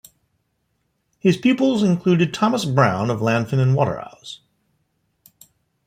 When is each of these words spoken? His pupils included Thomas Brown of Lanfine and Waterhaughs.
His 1.19 1.37
pupils 1.37 1.83
included 1.83 2.33
Thomas 2.33 2.65
Brown 2.65 3.11
of 3.11 3.19
Lanfine 3.21 3.59
and 3.59 3.75
Waterhaughs. 3.77 4.39